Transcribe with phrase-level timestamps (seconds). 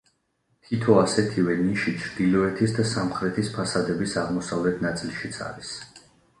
[0.69, 5.75] თითო ასეთივე ნიში ჩრდილოეთის და სამხრეთის ფასადების აღმოსავლეთ ნაწილშიც არის.